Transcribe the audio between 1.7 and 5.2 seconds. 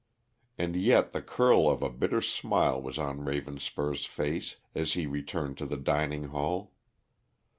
a bitter smile was on Ravenspur's face as he